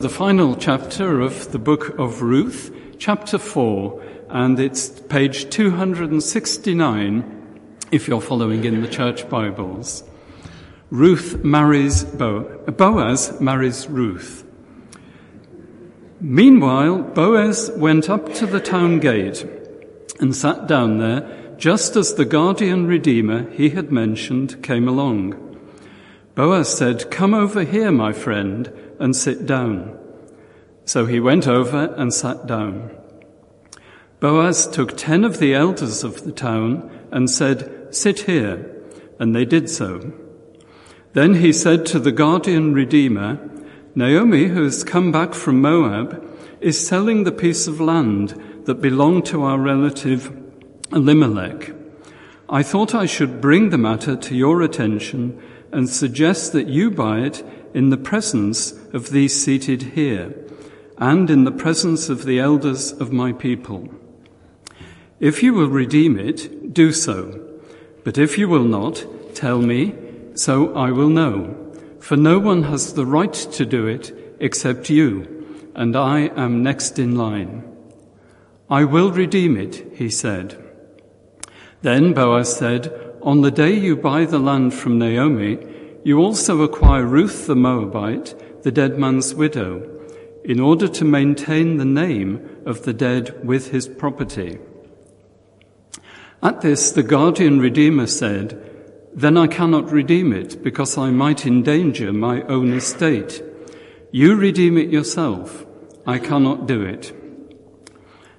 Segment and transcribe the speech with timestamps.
[0.00, 8.06] The final chapter of the book of Ruth, chapter 4, and it's page 269 if
[8.06, 10.04] you're following in the church Bibles.
[10.90, 14.46] Ruth marries Bo- Boaz marries Ruth.
[16.20, 19.44] Meanwhile, Boaz went up to the town gate
[20.20, 25.58] and sat down there just as the guardian redeemer he had mentioned came along.
[26.36, 29.98] Boaz said, Come over here, my friend and sit down.
[30.84, 32.90] So he went over and sat down.
[34.20, 38.74] Boaz took ten of the elders of the town and said, Sit here.
[39.20, 40.12] And they did so.
[41.12, 43.38] Then he said to the guardian redeemer,
[43.94, 46.24] Naomi, who has come back from Moab,
[46.60, 50.32] is selling the piece of land that belonged to our relative
[50.92, 51.72] Elimelech.
[52.48, 57.20] I thought I should bring the matter to your attention and suggest that you buy
[57.20, 57.44] it
[57.74, 60.34] in the presence of these seated here
[60.98, 63.88] and in the presence of the elders of my people.
[65.20, 67.44] If you will redeem it, do so.
[68.04, 69.94] But if you will not, tell me,
[70.34, 71.54] so I will know.
[72.00, 76.98] For no one has the right to do it except you, and I am next
[76.98, 77.64] in line.
[78.70, 80.62] I will redeem it, he said.
[81.82, 85.58] Then Boaz said, On the day you buy the land from Naomi,
[86.04, 89.98] you also acquire Ruth the Moabite, the dead man's widow,
[90.44, 94.58] in order to maintain the name of the dead with his property.
[96.42, 98.64] At this, the guardian redeemer said,
[99.12, 103.42] Then I cannot redeem it, because I might endanger my own estate.
[104.12, 105.66] You redeem it yourself.
[106.06, 107.12] I cannot do it.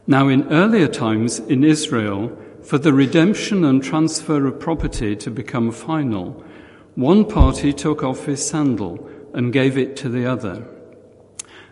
[0.07, 5.71] Now, in earlier times in Israel, for the redemption and transfer of property to become
[5.71, 6.43] final,
[6.99, 10.67] one party took off his sandal and gave it to the other.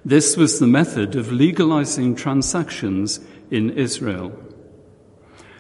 [0.06, 3.20] This was the method of legalizing transactions
[3.52, 4.32] in Israel.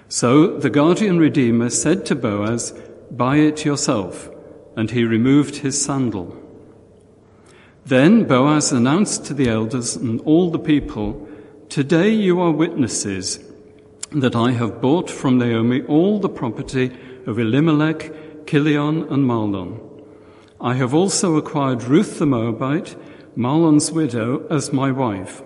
[0.07, 2.73] So the guardian redeemer said to Boaz,
[3.11, 4.29] Buy it yourself.
[4.77, 6.41] And he removed his sandal.
[7.85, 11.27] Then Boaz announced to the elders and all the people,
[11.67, 13.43] Today you are witnesses
[14.13, 16.95] that I have bought from Naomi all the property
[17.25, 19.79] of Elimelech Kilion and Mahlon.
[20.59, 22.95] I have also acquired Ruth the Moabite,
[23.35, 25.43] Mahlon's widow, as my wife,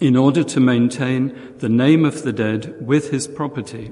[0.00, 3.90] in order to maintain the name of the dead with his property,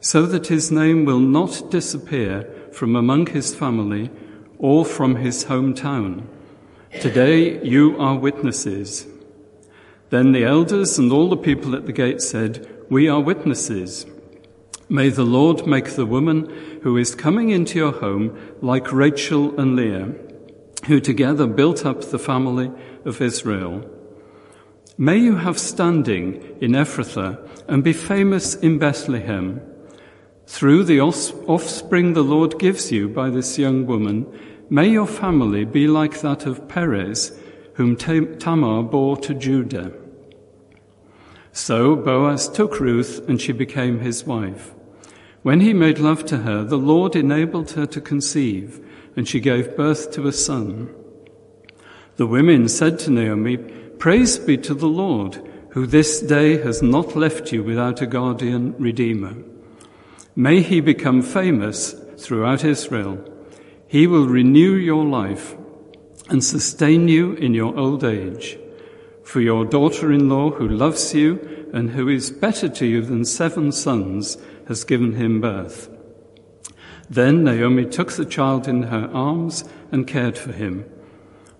[0.00, 4.10] so that his name will not disappear from among his family
[4.58, 6.26] or from his hometown.
[7.00, 9.06] Today you are witnesses.
[10.10, 14.04] Then the elders and all the people at the gate said, We are witnesses.
[14.92, 19.74] May the Lord make the woman who is coming into your home like Rachel and
[19.74, 20.12] Leah,
[20.84, 22.70] who together built up the family
[23.06, 23.88] of Israel.
[24.98, 27.38] May you have standing in Ephrathah
[27.68, 29.62] and be famous in Bethlehem.
[30.46, 34.26] Through the offspring the Lord gives you by this young woman,
[34.68, 37.32] may your family be like that of Perez,
[37.76, 39.90] whom Tamar bore to Judah.
[41.50, 44.74] So Boaz took Ruth and she became his wife.
[45.42, 48.80] When he made love to her, the Lord enabled her to conceive,
[49.16, 50.94] and she gave birth to a son.
[52.16, 57.16] The women said to Naomi, Praise be to the Lord, who this day has not
[57.16, 59.34] left you without a guardian redeemer.
[60.36, 63.18] May he become famous throughout Israel.
[63.88, 65.56] He will renew your life
[66.28, 68.58] and sustain you in your old age.
[69.24, 73.24] For your daughter in law, who loves you and who is better to you than
[73.24, 74.36] seven sons,
[74.68, 75.88] has given him birth.
[77.08, 80.86] Then Naomi took the child in her arms and cared for him.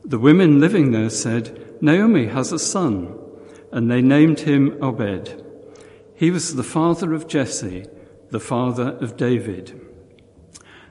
[0.05, 3.19] The women living there said, Naomi has a son,
[3.71, 5.45] and they named him Obed.
[6.15, 7.87] He was the father of Jesse,
[8.31, 9.79] the father of David.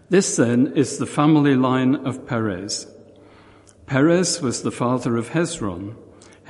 [0.09, 2.87] This then is the family line of Perez.
[3.85, 5.95] Perez was the father of Hezron,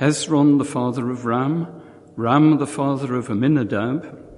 [0.00, 1.80] Hezron the father of Ram,
[2.16, 4.31] Ram the father of Amminadab,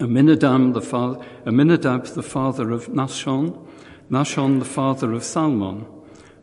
[0.00, 3.66] Amminadab the, father, Amminadab the father of Nahshon,
[4.10, 5.86] Nahshon the father of Salmon,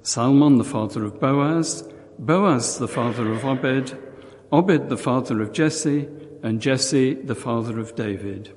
[0.04, 3.98] Salmon the father of Boaz, Boaz the father of Obed,
[4.52, 6.08] Obed the father of Jesse,
[6.44, 8.52] and Jesse the father of David.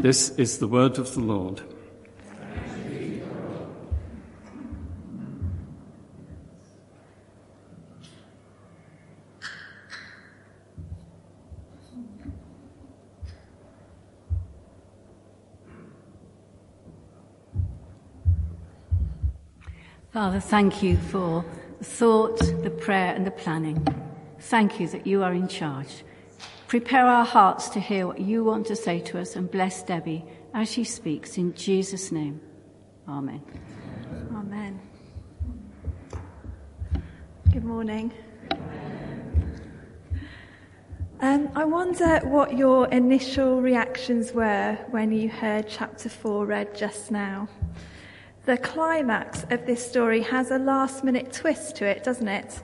[0.00, 1.62] This is the word of the Lord.
[20.14, 21.44] Father, thank you for
[21.80, 23.84] the thought, the prayer, and the planning.
[24.38, 26.04] Thank you that you are in charge.
[26.68, 30.24] Prepare our hearts to hear what you want to say to us and bless Debbie
[30.54, 32.40] as she speaks in Jesus' name.
[33.08, 33.42] Amen.
[34.32, 34.78] Amen.
[37.52, 38.12] Good morning.
[41.18, 47.10] Um, I wonder what your initial reactions were when you heard chapter 4 read just
[47.10, 47.48] now.
[48.46, 52.60] The climax of this story has a last minute twist to it, doesn't it?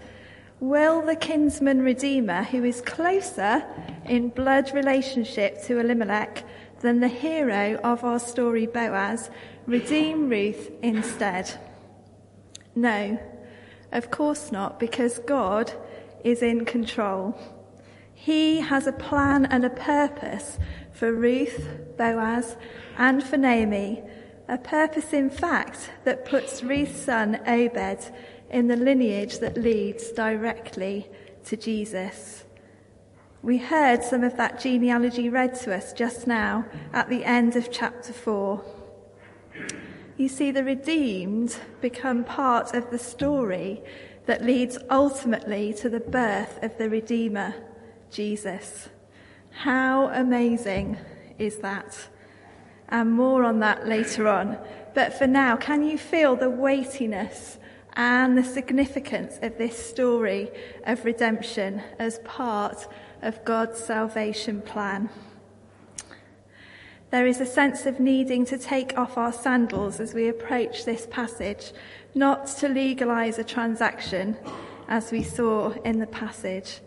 [0.60, 3.64] Will the kinsman redeemer, who is closer
[4.04, 6.44] in blood relationship to Elimelech
[6.80, 9.30] than the hero of our story, Boaz,
[9.64, 11.50] redeem Ruth instead?
[12.74, 13.18] No,
[13.90, 15.72] of course not, because God
[16.22, 17.40] is in control.
[18.12, 20.58] He has a plan and a purpose
[20.92, 21.66] for Ruth,
[21.96, 22.58] Boaz,
[22.98, 24.02] and for Naomi,
[24.50, 28.10] a purpose in fact that puts Ruth's son Obed
[28.50, 31.08] in the lineage that leads directly
[31.44, 32.42] to Jesus.
[33.42, 37.70] We heard some of that genealogy read to us just now at the end of
[37.70, 38.62] chapter 4.
[40.16, 43.80] You see, the redeemed become part of the story
[44.26, 47.54] that leads ultimately to the birth of the Redeemer
[48.10, 48.88] Jesus.
[49.50, 50.98] How amazing
[51.38, 52.08] is that?
[52.90, 54.58] And more on that later on.
[54.94, 57.58] But for now, can you feel the weightiness
[57.94, 60.50] and the significance of this story
[60.84, 62.88] of redemption as part
[63.22, 65.10] of God's salvation plan?
[67.10, 71.08] There is a sense of needing to take off our sandals as we approach this
[71.10, 71.72] passage,
[72.14, 74.36] not to legalize a transaction,
[74.88, 76.80] as we saw in the passage,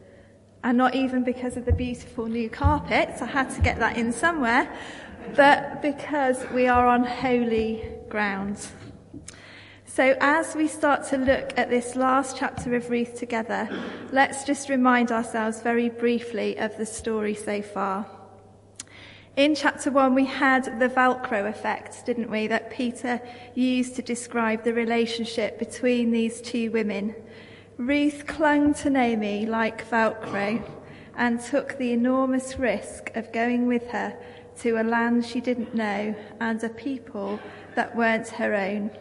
[0.63, 3.21] and not even because of the beautiful new carpets.
[3.21, 4.73] I had to get that in somewhere,
[5.35, 8.67] but because we are on holy ground.
[9.85, 13.69] So, as we start to look at this last chapter of Ruth together,
[14.11, 18.07] let's just remind ourselves very briefly of the story so far.
[19.35, 23.21] In chapter one, we had the Velcro effect, didn't we, that Peter
[23.55, 27.15] used to describe the relationship between these two women.
[27.77, 30.63] Ruth clung to Naomi like Velcro
[31.15, 34.15] and took the enormous risk of going with her
[34.59, 37.39] to a land she didn't know and a people
[37.75, 38.91] that weren't her own,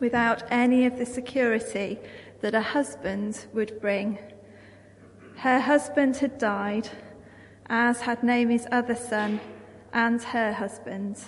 [0.00, 1.98] without any of the security
[2.40, 4.18] that a husband would bring.
[5.36, 6.88] Her husband had died,
[7.68, 9.40] as had Naomi's other son
[9.92, 11.18] and her husband.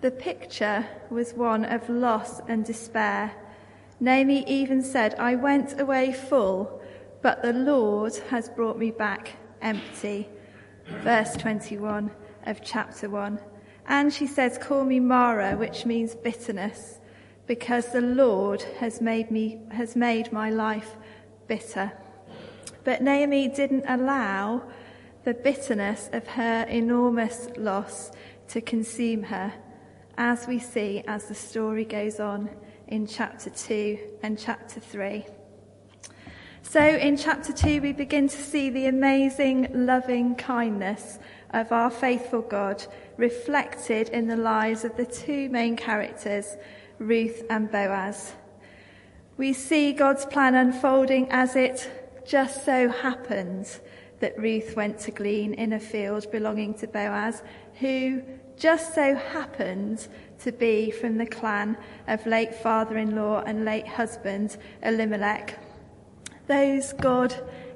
[0.00, 3.32] The picture was one of loss and despair
[3.98, 6.82] Naomi even said, I went away full,
[7.22, 10.28] but the Lord has brought me back empty.
[11.02, 12.10] Verse 21
[12.46, 13.38] of chapter 1.
[13.86, 16.98] And she says, Call me Mara, which means bitterness,
[17.46, 20.96] because the Lord has made me, has made my life
[21.46, 21.92] bitter.
[22.84, 24.62] But Naomi didn't allow
[25.24, 28.12] the bitterness of her enormous loss
[28.48, 29.52] to consume her,
[30.16, 32.48] as we see as the story goes on
[32.88, 35.26] in chapter 2 and chapter 3.
[36.68, 41.20] So, in chapter 2, we begin to see the amazing loving kindness
[41.50, 42.84] of our faithful God
[43.16, 46.56] reflected in the lives of the two main characters,
[46.98, 48.34] Ruth and Boaz.
[49.36, 51.88] We see God's plan unfolding as it
[52.26, 53.70] just so happened
[54.18, 57.44] that Ruth went to glean in a field belonging to Boaz,
[57.78, 58.22] who
[58.56, 60.08] just so happened
[60.40, 61.76] to be from the clan
[62.08, 65.60] of late father in law and late husband Elimelech.
[66.46, 67.34] Those God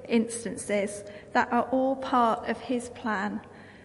[0.08, 3.40] instances that are all part of his plan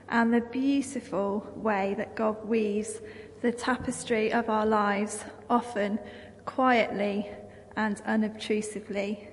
[0.09, 3.01] and the beautiful way that God weaves
[3.41, 5.99] the tapestry of our lives, often
[6.45, 7.29] quietly
[7.75, 9.27] and unobtrusively.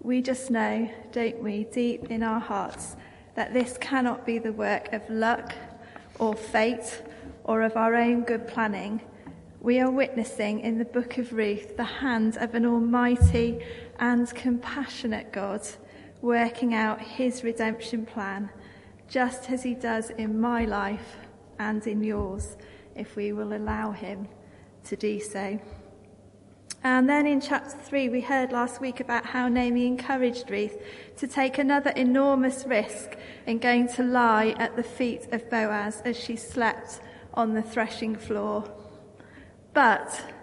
[0.00, 2.96] We just know, don't we, deep in our hearts,
[3.34, 5.54] that this cannot be the work of luck
[6.18, 7.02] or fate
[7.44, 9.00] or of our own good planning,
[9.60, 13.64] we are witnessing in the book of Ruth the hand of an almighty
[13.98, 15.62] and compassionate God
[16.20, 18.50] working out his redemption plan,
[19.08, 21.16] just as he does in my life
[21.58, 22.56] and in yours,
[22.94, 24.26] if we will allow him
[24.84, 25.60] to do so.
[26.82, 30.76] And then in chapter 3, we heard last week about how Naomi encouraged Ruth
[31.16, 36.18] to take another enormous risk in going to lie at the feet of Boaz as
[36.18, 37.00] she slept
[37.32, 38.70] on the threshing floor.
[39.72, 40.33] But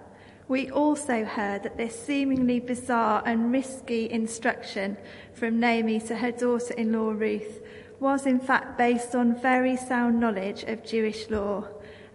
[0.52, 4.98] we also heard that this seemingly bizarre and risky instruction
[5.34, 7.62] from Naomi to her daughter in law Ruth
[8.02, 11.66] was in fact based on very sound knowledge of Jewish law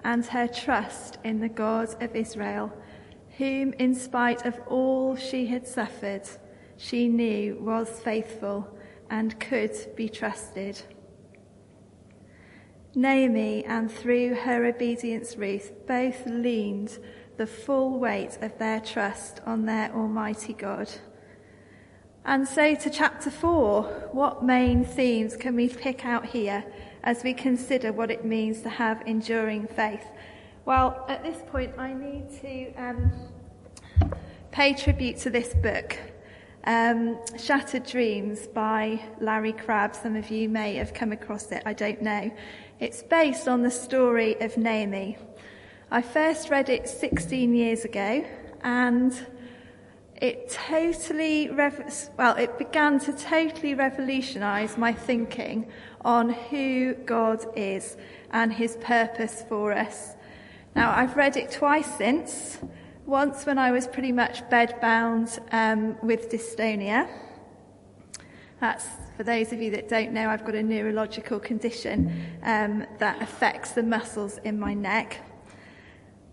[0.05, 2.71] and her trust in the God of Israel,
[3.39, 6.29] whom, in spite of all she had suffered,
[6.77, 8.69] she knew was faithful
[9.09, 10.83] and could be trusted.
[12.95, 16.99] Naomi and through her obedience Ruth both leaned
[17.37, 20.91] the full weight of their trust on their Almighty God.
[22.25, 26.65] And so to chapter four, what main themes can we pick out here
[27.05, 30.05] as we consider what it means to have enduring faith?
[30.65, 33.13] Well, at this point, I need to um,
[34.51, 35.97] pay tribute to this book,
[36.65, 39.95] um, Shattered Dreams by Larry Crabb.
[39.95, 42.33] Some of you may have come across it, I don't know.
[42.81, 45.17] It's based on the story of Naomi.
[45.89, 48.25] I first read it 16 years ago
[48.63, 49.27] and
[50.17, 55.71] it totally, rev- well, it began to totally revolutionize my thinking
[56.05, 57.97] on who God is
[58.33, 60.17] and his purpose for us.
[60.75, 62.59] Now, I've read it twice since.
[63.05, 67.09] Once when I was pretty much bedbound um, with dystonia.
[68.61, 73.23] That's, for those of you that don't know, I've got a neurological condition um, that
[73.23, 75.21] affects the muscles in my neck.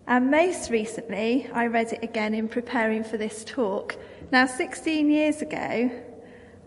[0.06, 3.96] And most recently, I read it again in preparing for this talk.
[4.32, 5.90] Now, 16 years ago,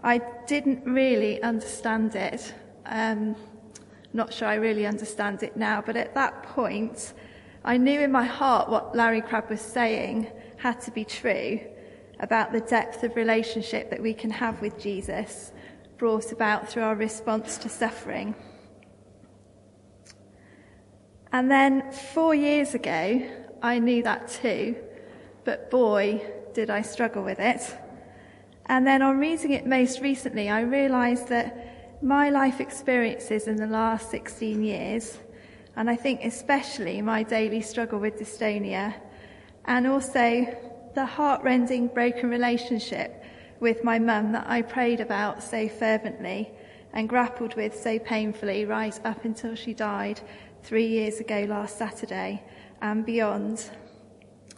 [0.02, 2.54] I didn't really understand it.
[2.86, 3.36] Um,
[4.14, 7.12] not sure I really understand it now, but at that point,
[7.62, 11.60] I knew in my heart what Larry Crabb was saying had to be true
[12.20, 15.52] about the depth of relationship that we can have with Jesus,
[15.98, 18.34] brought about through our response to suffering.
[21.36, 23.22] And then four years ago,
[23.60, 24.74] I knew that too,
[25.44, 26.24] but boy,
[26.54, 27.60] did I struggle with it.
[28.64, 33.66] And then on reading it most recently, I realised that my life experiences in the
[33.66, 35.18] last 16 years
[35.76, 38.94] and I think especially my daily struggle with dystonia,
[39.66, 40.46] and also
[40.94, 43.22] the heartrending broken relationship
[43.60, 46.50] with my mum that I prayed about so fervently
[46.94, 50.18] and grappled with so painfully right up until she died
[50.66, 52.42] three years ago last Saturday
[52.82, 53.70] and beyond,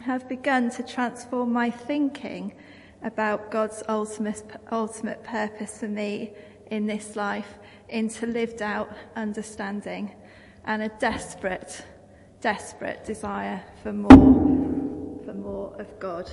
[0.01, 2.51] have begun to transform my thinking
[3.03, 6.31] about God's ultimate, ultimate purpose for me
[6.71, 10.11] in this life into lived out understanding
[10.65, 11.85] and a desperate,
[12.41, 16.31] desperate desire for more, for more of God.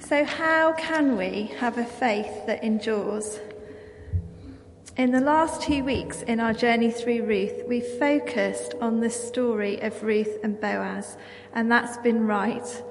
[0.00, 3.38] So, how can we have a faith that endures?
[4.96, 9.78] In the last two weeks in our journey through Ruth, we've focused on the story
[9.82, 11.18] of Ruth and Boaz,
[11.52, 12.82] and that's been right.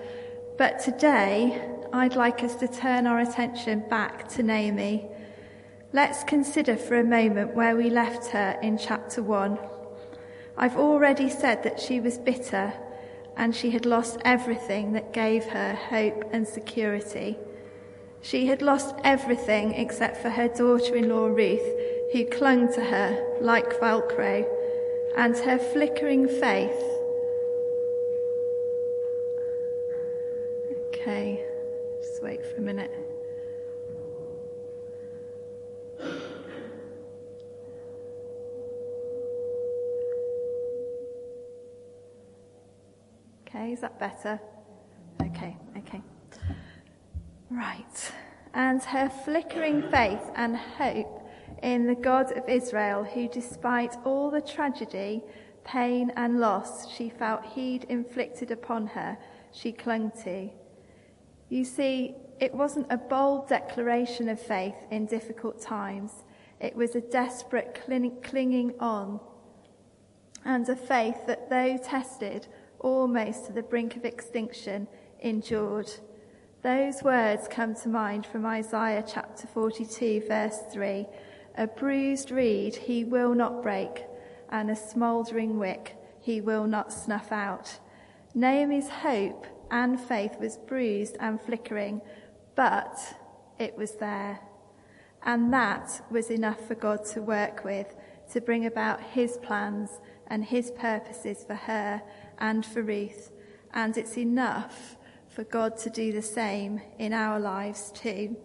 [0.55, 5.07] But today, I'd like us to turn our attention back to Naomi
[5.93, 9.57] Let's consider for a moment where we left her in chapter 1.
[10.57, 12.73] I've already said that she was bitter
[13.35, 17.37] and she had lost everything that gave her hope and security.
[18.21, 23.37] She had lost everything except for her daughter in law Ruth, who clung to her
[23.41, 24.45] like Velcro,
[25.17, 26.83] and her flickering faith.
[30.93, 31.43] Okay,
[32.01, 32.91] just wait for a minute.
[43.47, 44.39] Okay, is that better?
[45.21, 46.01] Okay, okay.
[47.49, 48.11] Right.
[48.53, 51.14] And her flickering faith and hope
[51.65, 55.23] in the God of Israel, who, despite all the tragedy,
[55.63, 59.17] pain, and loss she felt he'd inflicted upon her,
[59.51, 60.47] she clung to.
[61.49, 66.11] You see, it wasn't a bold declaration of faith in difficult times.
[66.59, 67.81] It was a desperate
[68.21, 69.19] clinging on
[70.45, 72.45] and a faith that, though tested,
[72.79, 74.87] almost to the brink of extinction,
[75.19, 75.91] endured.
[76.61, 81.07] Those words come to mind from Isaiah chapter 42, verse 3.
[81.57, 84.05] A bruised reed he will not break,
[84.49, 87.79] and a smouldering wick he will not snuff out.
[88.33, 92.01] Naomi's hope and faith was bruised and flickering,
[92.55, 92.97] but
[93.57, 94.39] it was there.
[95.23, 97.95] And that was enough for God to work with,
[98.33, 102.01] to bring about his plans and his purposes for her
[102.37, 103.31] and for Ruth,
[103.73, 104.97] and it's enough
[105.27, 108.35] for God to do the same in our lives too.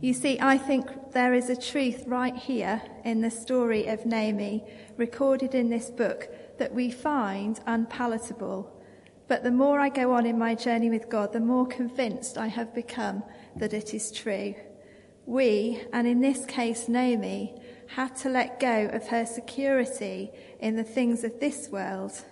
[0.00, 4.64] You see, I think there is a truth right here in the story of Naomi,
[4.96, 8.72] recorded in this book, that we find unpalatable.
[9.28, 12.48] But the more I go on in my journey with God, the more convinced I
[12.48, 13.22] have become
[13.56, 14.54] that it is true.
[15.26, 20.30] We, and in this case Naomi, had to let go of her security
[20.60, 22.24] in the things of this world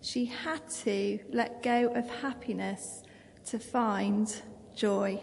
[0.00, 3.02] She had to let go of happiness
[3.46, 4.32] to find
[4.74, 5.22] joy.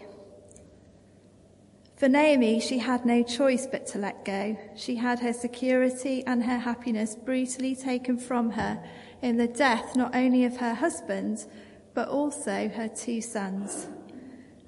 [1.96, 4.58] For Naomi, she had no choice but to let go.
[4.76, 8.84] She had her security and her happiness brutally taken from her
[9.22, 11.46] in the death not only of her husband,
[11.94, 13.88] but also her two sons.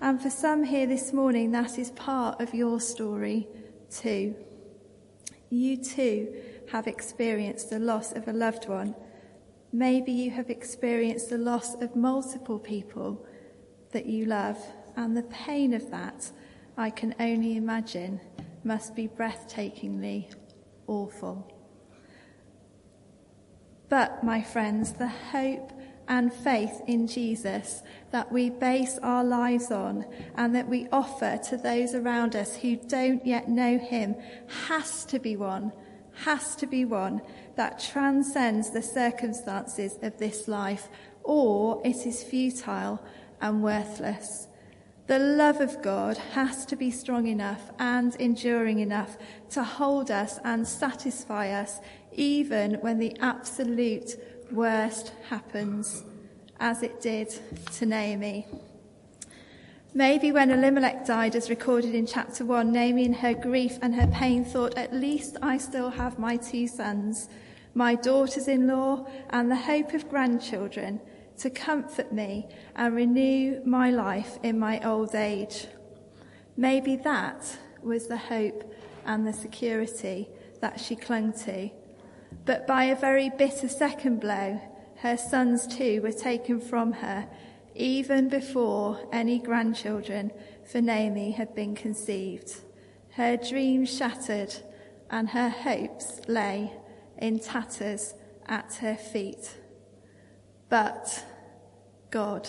[0.01, 3.47] And for some here this morning, that is part of your story
[3.91, 4.35] too.
[5.51, 6.35] You too
[6.71, 8.95] have experienced the loss of a loved one.
[9.71, 13.27] Maybe you have experienced the loss of multiple people
[13.93, 14.59] that you love,
[14.97, 16.31] and the pain of that
[16.79, 18.21] I can only imagine
[18.63, 20.33] must be breathtakingly
[20.87, 21.53] awful.
[23.89, 25.73] But, my friends, the hope
[26.07, 27.83] and faith in Jesus
[28.13, 30.07] that we base our lives on
[30.37, 34.15] and that we offer to those around us who don't yet know Him
[34.69, 35.73] has to be one,
[36.25, 37.23] has to be one
[37.57, 40.89] that transcends the circumstances of this life,
[41.25, 43.03] or it is futile
[43.41, 44.48] and worthless.
[45.09, 49.17] The love of God has to be strong enough and enduring enough
[49.51, 51.81] to hold us and satisfy us
[52.13, 54.21] even when the absolute
[54.53, 56.05] worst happens,
[56.61, 57.33] as it did
[57.77, 58.47] to Naomi.
[59.95, 64.09] Maybe when Elimelech died, as recorded in chapter 1, Naomi in her grief and her
[64.09, 67.31] pain thought, At least I still have my two sons,
[67.73, 71.01] my daughters in law, and the hope of grandchildren
[71.39, 75.67] to comfort me and renew my life in my old age.
[76.57, 80.29] Maybe that was the hope and the security
[80.61, 81.71] that she clung to.
[82.45, 84.61] But by a very bitter second blow,
[84.97, 87.29] her sons too were taken from her,
[87.75, 90.33] even before any grandchildren
[90.65, 92.53] for Naomi had been conceived.
[93.11, 94.55] Her dreams shattered,
[95.11, 96.73] and her hopes lay
[97.19, 98.15] in tatters
[98.47, 99.58] at her feet.
[100.69, 101.25] But
[102.11, 102.49] God.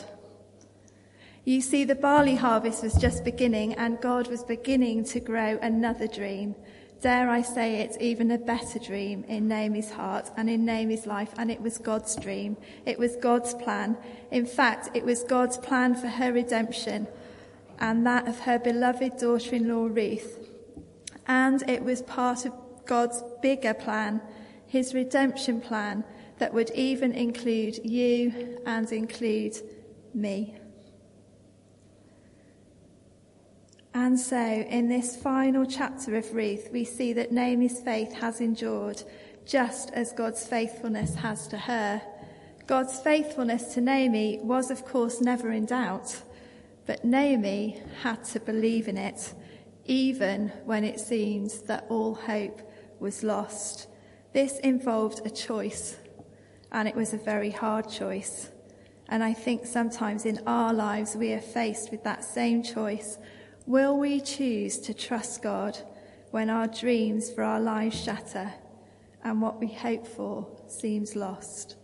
[1.45, 6.07] You see, the barley harvest was just beginning, and God was beginning to grow another
[6.07, 6.55] dream.
[7.01, 11.33] Dare I say it, even a better dream in Naomi's heart and in Naomi's life,
[11.37, 12.57] and it was God's dream.
[12.85, 13.97] It was God's plan.
[14.31, 17.07] In fact, it was God's plan for her redemption
[17.79, 20.49] and that of her beloved daughter in law Ruth.
[21.27, 22.53] And it was part of
[22.85, 24.21] God's bigger plan,
[24.67, 26.03] his redemption plan,
[26.39, 29.57] that would even include you and include
[30.13, 30.55] me.
[33.93, 39.03] And so, in this final chapter of Ruth, we see that Naomi's faith has endured,
[39.45, 42.01] just as God's faithfulness has to her.
[42.67, 46.21] God's faithfulness to Naomi was, of course, never in doubt,
[46.85, 49.33] but Naomi had to believe in it,
[49.85, 52.61] even when it seemed that all hope
[52.99, 53.87] was lost.
[54.33, 55.97] This involved a choice,
[56.71, 58.49] and it was a very hard choice.
[59.07, 63.17] And I think sometimes in our lives we are faced with that same choice.
[63.65, 65.77] Will we choose to trust God
[66.31, 68.53] when our dreams for our lives shatter
[69.23, 71.75] and what we hope for seems lost?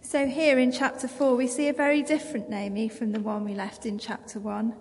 [0.00, 3.54] So, here in chapter 4, we see a very different Naomi from the one we
[3.54, 4.74] left in chapter 1.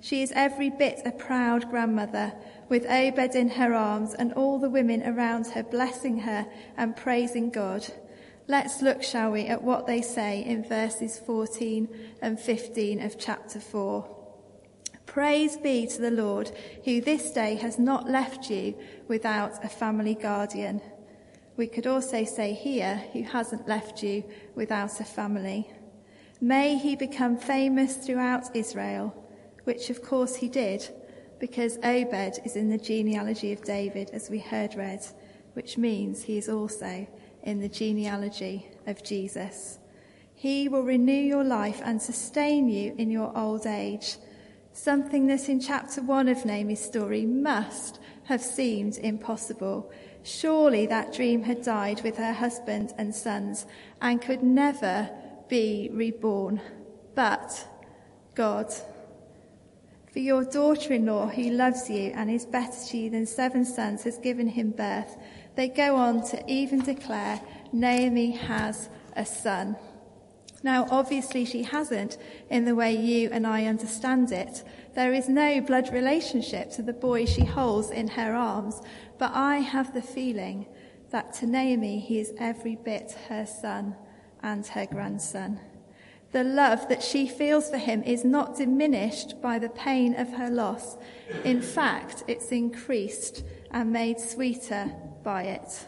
[0.00, 2.32] She is every bit a proud grandmother
[2.68, 7.50] with Obed in her arms and all the women around her blessing her and praising
[7.50, 7.86] God.
[8.46, 11.88] Let's look, shall we, at what they say in verses 14
[12.22, 14.16] and 15 of chapter 4.
[15.06, 16.50] Praise be to the Lord,
[16.84, 18.74] who this day has not left you
[19.06, 20.80] without a family guardian.
[21.56, 25.70] We could also say here, who hasn't left you without a family.
[26.40, 29.14] May he become famous throughout Israel,
[29.64, 30.88] which of course he did
[31.38, 35.04] because Obed is in the genealogy of David, as we heard read,
[35.54, 37.06] which means he is also
[37.42, 39.78] in the genealogy of Jesus.
[40.34, 44.16] He will renew your life and sustain you in your old age.
[44.72, 49.90] Something that in chapter one of Naomi's story must have seemed impossible.
[50.22, 53.66] Surely that dream had died with her husband and sons
[54.00, 55.10] and could never
[55.48, 56.60] be reborn.
[57.14, 57.66] But
[58.34, 58.72] God
[60.12, 63.64] for your daughter in law, who loves you and is better to you than seven
[63.64, 65.16] sons, has given him birth.
[65.54, 67.40] They go on to even declare
[67.72, 69.76] Naomi has a son.
[70.62, 72.18] Now, obviously, she hasn't
[72.50, 74.64] in the way you and I understand it.
[74.94, 78.80] There is no blood relationship to the boy she holds in her arms,
[79.18, 80.66] but I have the feeling
[81.10, 83.96] that to Naomi he is every bit her son
[84.42, 85.60] and her grandson.
[86.32, 90.50] The love that she feels for him is not diminished by the pain of her
[90.50, 90.98] loss.
[91.44, 95.86] In fact, it's increased and made sweeter by it.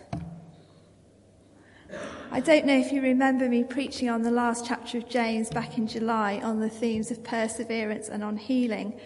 [2.33, 5.77] I don't know if you remember me preaching on the last chapter of James back
[5.77, 8.99] in July on the themes of perseverance and on healing.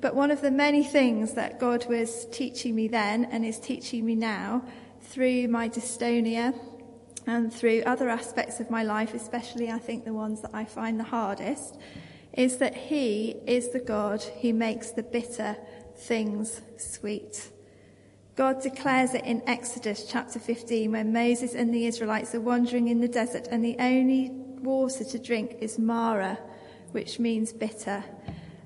[0.00, 4.04] But one of the many things that God was teaching me then and is teaching
[4.04, 4.64] me now
[5.00, 6.52] through my dystonia
[7.26, 10.98] and through other aspects of my life, especially I think the ones that I find
[10.98, 11.78] the hardest,
[12.32, 15.56] is that He is the God who makes the bitter
[15.96, 17.50] things sweet.
[18.34, 23.00] God declares it in Exodus chapter 15 when Moses and the Israelites are wandering in
[23.00, 24.30] the desert and the only
[24.62, 26.38] water to drink is Mara,
[26.92, 28.02] which means bitter.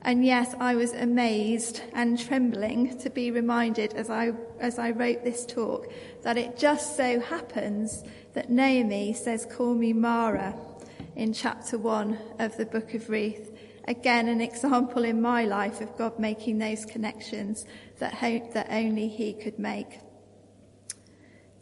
[0.03, 5.25] And yes, I was amazed and trembling to be reminded as I, as I wrote
[5.25, 5.91] this talk
[6.23, 8.05] that it just so happens
[8.37, 10.55] that Naomi says, call me Mara
[11.17, 13.51] in chapter one of the book of Ruth.
[13.89, 17.65] Again, an example in my life of God making those connections
[17.99, 18.21] that,
[18.53, 20.01] that only He could make.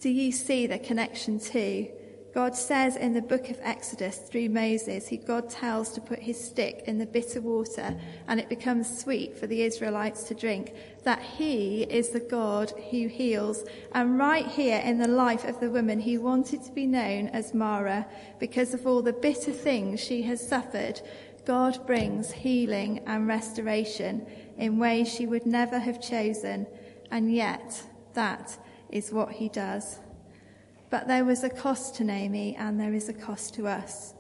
[0.01, 1.91] Do you see the connection too?
[2.35, 6.43] God says in the book of Exodus through Moses, who God tells to put his
[6.43, 7.95] stick in the bitter water
[8.27, 13.07] and it becomes sweet for the Israelites to drink, that he is the God who
[13.07, 13.65] heals.
[13.93, 17.55] And right here in the life of the woman who wanted to be known as
[17.55, 18.05] Mara,
[18.41, 21.01] because of all the bitter things she has suffered,
[21.45, 24.27] God brings healing and restoration
[24.59, 26.67] in ways she would never have chosen,
[27.13, 27.81] and yet
[28.15, 28.59] that
[28.91, 30.01] is what he does.
[30.91, 34.15] But there was a cost to Naomi, and there is a cost to us.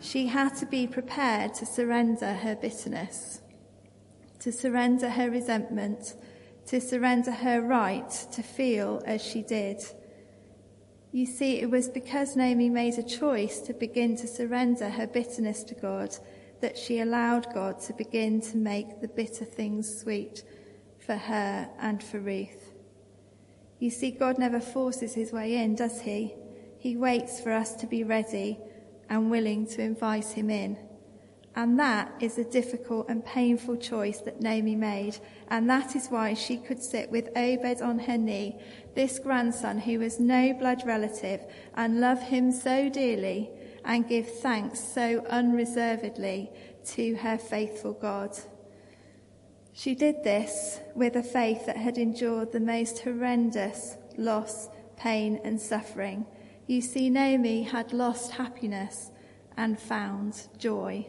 [0.00, 3.40] She had to be prepared to surrender her bitterness,
[4.40, 6.14] to surrender her resentment,
[6.66, 9.82] to surrender her right to feel as she did.
[11.12, 15.62] You see, it was because Naomi made a choice to begin to surrender her bitterness
[15.64, 16.16] to God
[16.60, 20.42] that she allowed God to begin to make the bitter things sweet
[20.98, 22.63] for her and for Ruth.
[23.84, 26.34] You see, God never forces his way in, does he?
[26.78, 28.58] He waits for us to be ready
[29.10, 30.78] and willing to invite him in.
[31.54, 35.18] And that is a difficult and painful choice that Naomi made.
[35.48, 38.58] And that is why she could sit with Obed on her knee,
[38.94, 41.42] this grandson who was no blood relative,
[41.74, 43.50] and love him so dearly
[43.84, 46.50] and give thanks so unreservedly
[46.86, 48.34] to her faithful God.
[49.76, 55.60] She did this with a faith that had endured the most horrendous loss, pain, and
[55.60, 56.26] suffering.
[56.68, 59.10] You see, Naomi had lost happiness
[59.56, 61.08] and found joy.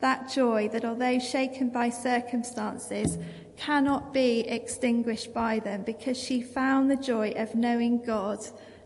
[0.00, 3.18] That joy that, although shaken by circumstances,
[3.58, 8.38] cannot be extinguished by them because she found the joy of knowing God,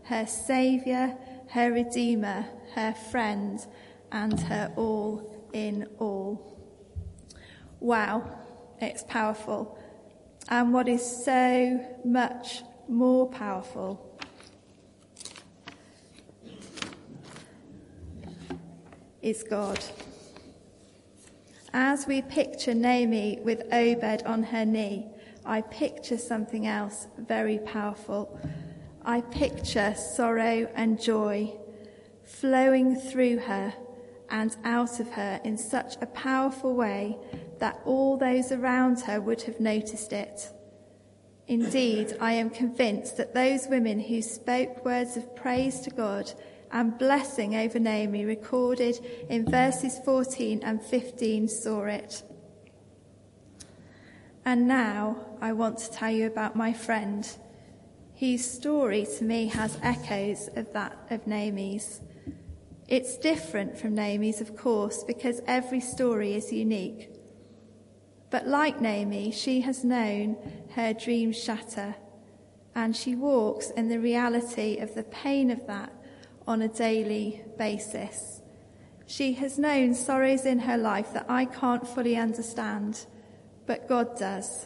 [0.03, 1.17] her Saviour,
[1.51, 3.65] her Redeemer, her friend,
[4.11, 6.57] and her all in all.
[7.79, 8.39] Wow,
[8.81, 9.77] it's powerful.
[10.49, 14.05] And what is so much more powerful
[19.21, 19.79] is God.
[21.73, 25.07] As we picture Naomi with Obed on her knee,
[25.45, 28.39] I picture something else very powerful.
[29.05, 31.53] I picture sorrow and joy
[32.25, 33.73] flowing through her
[34.31, 37.17] and out of her in such a powerful way
[37.59, 40.49] that all those around her would have noticed it.
[41.47, 46.31] Indeed, I am convinced that those women who spoke words of praise to God
[46.71, 52.21] and blessing over Naomi recorded in verses 14 and 15 saw it.
[54.45, 57.27] And now I want to tell you about my friend,
[58.19, 62.01] whose story to me has echoes of that of Naomi's.
[62.89, 67.11] It's different from Naomi's, of course, because every story is unique.
[68.31, 70.35] But like Naomi, she has known
[70.73, 71.95] her dreams shatter,
[72.73, 75.93] and she walks in the reality of the pain of that
[76.47, 78.41] on a daily basis.
[79.05, 83.05] She has known sorrows in her life that I can't fully understand,
[83.67, 84.65] but God does.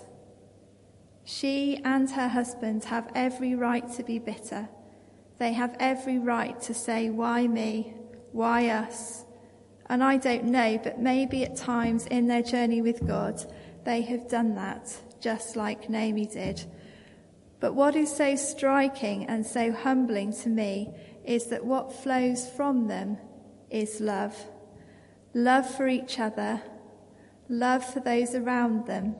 [1.25, 4.69] She and her husband have every right to be bitter.
[5.39, 7.95] They have every right to say, Why me?
[8.33, 9.23] Why us?
[9.85, 13.41] And I don't know, but maybe at times in their journey with God,
[13.85, 16.65] they have done that, just like Naomi did.
[17.61, 20.93] But what is so striking and so humbling to me
[21.23, 23.17] is that what flows from them
[23.69, 24.35] is love.
[25.33, 26.61] Love for each other,
[27.47, 29.15] love for those around them,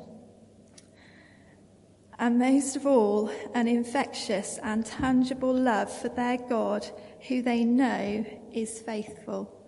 [2.19, 6.86] and most of all, an infectious and tangible love for their God,
[7.28, 9.59] who they know is faithful.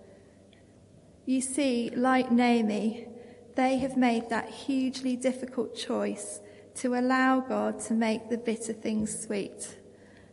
[1.26, 3.08] You see, like Naomi,
[3.56, 6.40] they have made that hugely difficult choice
[6.76, 9.78] to allow God to make the bitter things sweet.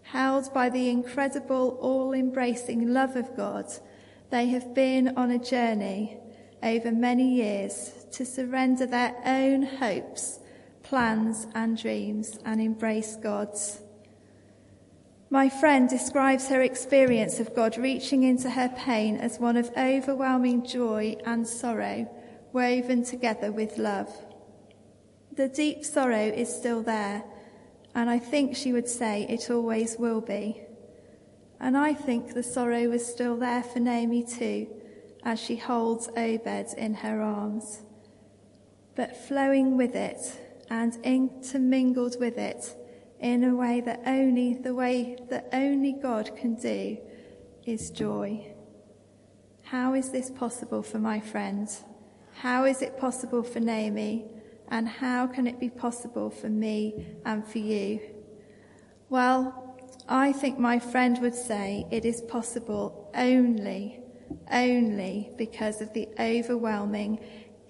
[0.03, 3.73] Held by the incredible, all embracing love of God,
[4.31, 6.19] they have been on a journey
[6.63, 10.41] over many years to surrender their own hopes,
[10.83, 13.81] plans, and dreams and embrace God's.
[15.33, 20.63] My friend describes her experience of God reaching into her pain as one of overwhelming
[20.63, 22.07] joy and sorrow,
[22.53, 24.15] woven together with love.
[25.35, 27.25] The deep sorrow is still there,
[27.95, 30.61] and I think she would say it always will be.
[31.59, 34.67] And I think the sorrow was still there for Naomi too,
[35.25, 37.81] as she holds Obed in her arms.
[38.95, 40.21] But flowing with it
[40.69, 42.77] and intermingled with it
[43.23, 46.99] in a way that only the way that only God can do
[47.65, 48.53] is joy.
[49.63, 51.85] How is this possible for my friends?
[52.35, 54.27] How is it possible for Naomi?
[54.69, 58.01] And how can it be possible for me and for you?
[59.09, 59.77] Well,
[60.09, 64.01] I think my friend would say it is possible only,
[64.51, 67.21] only because of the overwhelming,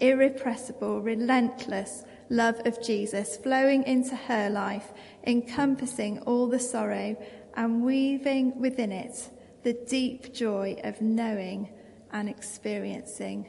[0.01, 4.93] irrepressible, relentless love of Jesus flowing into her life
[5.27, 7.15] encompassing all the sorrow
[7.55, 9.29] and weaving within it
[9.63, 11.69] the deep joy of knowing
[12.11, 13.47] and experiencing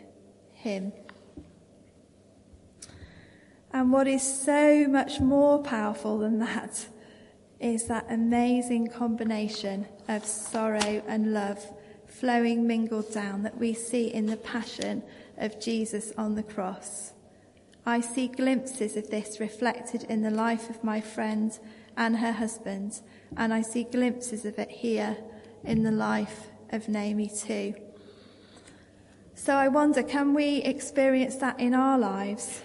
[0.51, 0.91] Him.
[3.71, 6.87] And what is so much more powerful than that
[7.59, 11.65] is that amazing combination of sorrow and love
[12.05, 15.01] flowing mingled down that we see in the passion
[15.37, 17.12] of Jesus on the cross.
[17.85, 21.57] I see glimpses of this reflected in the life of my friend
[21.97, 23.01] and her husband,
[23.35, 25.17] and I see glimpses of it here
[25.65, 27.75] in the life of Naomi too.
[29.35, 32.61] So I wonder, can we experience that in our lives?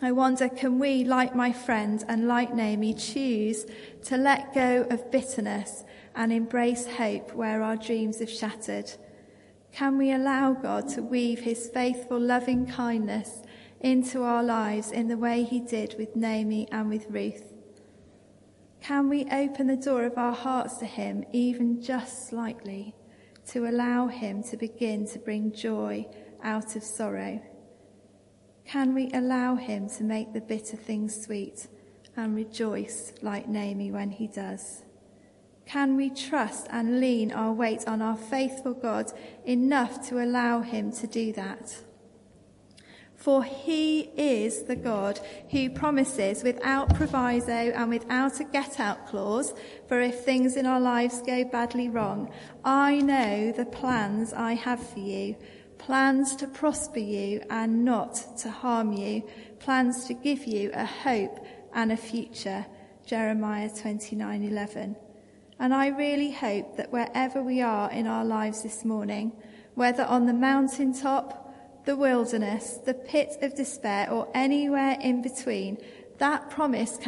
[0.00, 3.66] I wonder, can we, like my friend and like Naomi, choose
[4.04, 5.84] to let go of bitterness
[6.14, 8.90] and embrace hope where our dreams have shattered?
[9.72, 13.42] Can we allow God to weave his faithful, loving kindness
[13.84, 17.52] into our lives in the way he did with Naomi and with Ruth?
[18.80, 22.94] Can we open the door of our hearts to him even just slightly
[23.48, 26.06] to allow him to begin to bring joy
[26.42, 27.42] out of sorrow?
[28.64, 31.66] Can we allow him to make the bitter things sweet
[32.16, 34.82] and rejoice like Naomi when he does?
[35.66, 39.12] Can we trust and lean our weight on our faithful God
[39.44, 41.76] enough to allow him to do that?
[43.24, 45.18] For he is the God
[45.50, 49.54] who promises without proviso and without a get out clause,
[49.88, 52.30] for if things in our lives go badly wrong,
[52.66, 55.36] I know the plans I have for you
[55.78, 59.22] plans to prosper you and not to harm you,
[59.58, 62.66] plans to give you a hope and a future.
[63.06, 64.96] Jeremiah 29:11.
[65.58, 69.32] And I really hope that wherever we are in our lives this morning,
[69.74, 71.43] whether on the mountaintop
[71.84, 75.78] the wilderness, the pit of despair, or anywhere in between,
[76.18, 76.98] that promise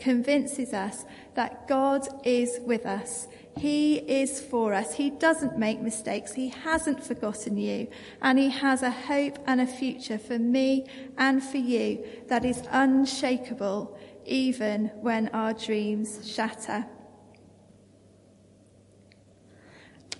[0.00, 3.26] convinces us that God is with us.
[3.58, 4.94] He is for us.
[4.94, 6.32] He doesn't make mistakes.
[6.32, 7.88] He hasn't forgotten you.
[8.22, 10.86] And He has a hope and a future for me
[11.18, 16.86] and for you that is unshakable even when our dreams shatter.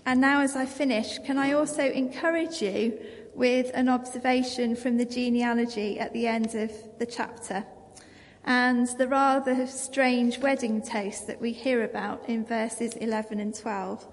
[0.04, 2.98] And now, as I finish, can I also encourage you
[3.34, 7.64] with an observation from the genealogy at the end of the chapter
[8.44, 14.06] and the rather strange wedding toast that we hear about in verses 11 and 12.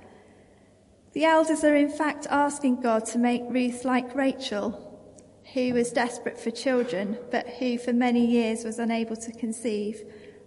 [1.14, 4.86] The elders are in fact asking God to make Ruth like Rachel,
[5.54, 10.04] who was desperate for children, but who for many years was unable to conceive,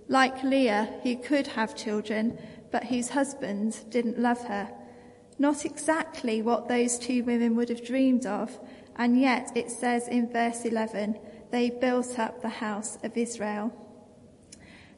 [0.06, 2.38] like Leah, who could have children,
[2.70, 4.70] but whose husband didn't love her.
[5.42, 8.60] Not exactly what those two women would have dreamed of,
[8.94, 11.18] and yet it says in verse 11,
[11.50, 13.72] they built up the house of Israel.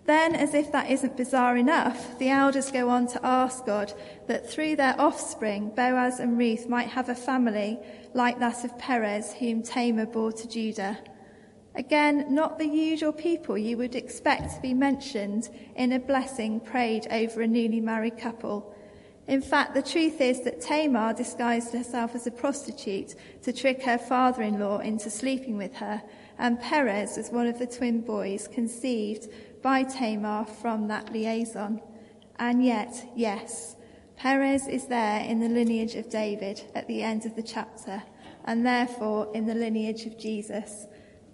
[0.05, 3.95] Then, as if that isn't bizarre enough, the elders go on to ask God
[4.27, 7.79] that through their offspring, Boaz and Ruth might have a family
[8.13, 10.99] like that of Perez, whom Tamar bore to Judah.
[11.75, 17.07] Again, not the usual people you would expect to be mentioned in a blessing prayed
[17.11, 18.74] over a newly married couple.
[19.27, 23.97] In fact, the truth is that Tamar disguised herself as a prostitute to trick her
[23.97, 26.03] father in law into sleeping with her,
[26.39, 29.29] and Perez was one of the twin boys conceived
[29.63, 31.81] by Tamar from that liaison.
[32.39, 33.77] And yet, yes,
[34.17, 38.03] Perez is there in the lineage of David at the end of the chapter,
[38.45, 40.87] and therefore in the lineage of Jesus.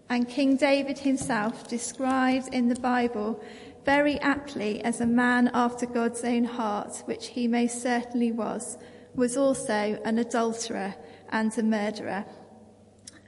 [0.09, 3.43] And King David himself, described in the Bible
[3.85, 8.77] very aptly as a man after God's own heart, which he most certainly was,
[9.15, 10.95] was also an adulterer
[11.31, 12.25] and a murderer.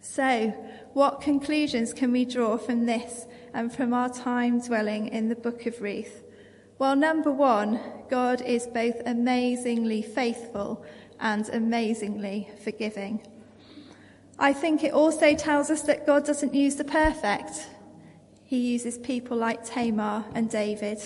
[0.00, 0.48] So,
[0.92, 5.66] what conclusions can we draw from this and from our time dwelling in the book
[5.66, 6.24] of Ruth?
[6.78, 10.84] Well, number one, God is both amazingly faithful
[11.20, 13.24] and amazingly forgiving.
[14.38, 17.68] I think it also tells us that God doesn't use the perfect.
[18.52, 21.00] He uses people like Tamar and David.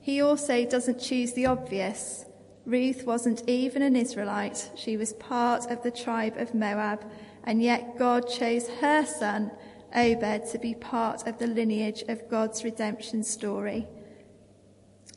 [0.00, 2.24] He also doesn't choose the obvious.
[2.64, 4.70] Ruth wasn't even an Israelite.
[4.76, 7.04] She was part of the tribe of Moab,
[7.44, 9.50] and yet God chose her son,
[9.94, 13.86] Obed, to be part of the lineage of God's redemption story.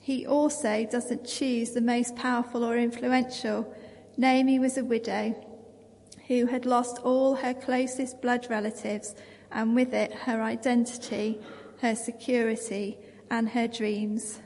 [0.01, 3.73] He also doesn't choose the most powerful or influential.
[4.17, 5.33] Naomi was a widow
[6.27, 9.15] who had lost all her closest blood relatives
[9.53, 11.39] and with it her identity,
[11.81, 12.97] her security,
[13.29, 14.39] and her dreams.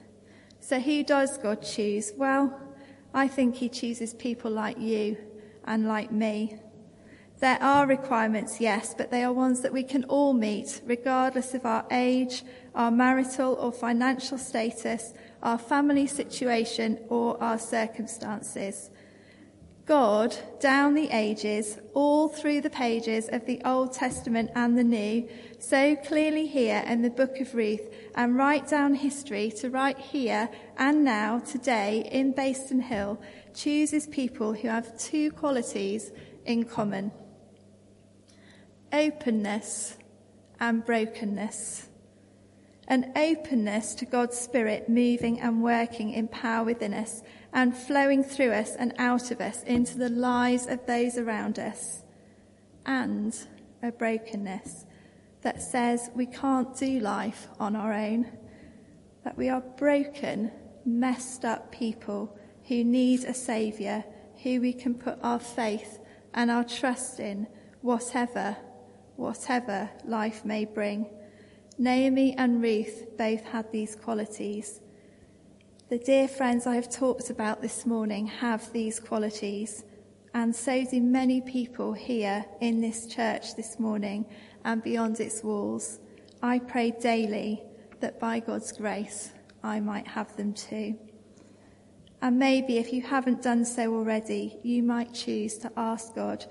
[0.59, 2.13] So who does God choose?
[2.15, 2.59] Well,
[3.13, 5.17] I think he chooses people like you
[5.65, 6.59] and like me.
[7.39, 11.65] There are requirements, yes, but they are ones that we can all meet, regardless of
[11.65, 12.43] our age,
[12.73, 18.89] our marital or financial status, our family situation, or our circumstances.
[19.87, 25.29] God, down the ages, all through the pages of the Old Testament and the New,
[25.59, 30.49] so clearly here in the book of Ruth, and right down history to right here
[30.77, 33.17] and now, today, in Bayston Hill,
[33.55, 36.11] chooses people who have two qualities
[36.45, 37.11] in common
[38.91, 39.95] openness
[40.59, 41.86] and brokenness.
[42.87, 47.21] An openness to God's Spirit moving and working in power within us
[47.53, 52.03] and flowing through us and out of us into the lives of those around us.
[52.85, 53.37] And
[53.83, 54.85] a brokenness
[55.41, 58.31] that says we can't do life on our own,
[59.23, 60.51] that we are broken,
[60.85, 64.03] messed up people who need a Saviour,
[64.43, 65.99] who we can put our faith
[66.33, 67.47] and our trust in,
[67.81, 68.55] whatever,
[69.15, 71.05] whatever life may bring.
[71.79, 74.81] Naomi and Ruth both had these qualities.
[75.89, 79.83] The dear friends I have talked about this morning have these qualities,
[80.33, 84.25] and so do many people here in this church this morning
[84.65, 85.99] and beyond its walls.
[86.41, 87.61] I pray daily
[87.99, 89.31] that by God's grace
[89.63, 90.97] I might have them too.
[92.23, 96.43] And maybe if you haven't done so already, you might choose to ask God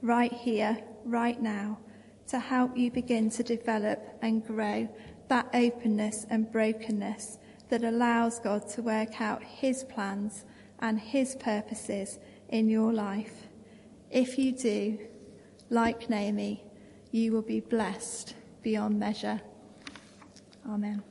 [0.00, 1.78] right here, right now,
[2.28, 4.88] to help you begin to develop and grow
[5.28, 10.44] that openness and brokenness that allows God to work out his plans
[10.80, 13.48] and his purposes in your life.
[14.10, 14.98] If you do,
[15.70, 16.64] like Naomi,
[17.10, 19.40] you will be blessed beyond measure.
[20.68, 21.02] Amen.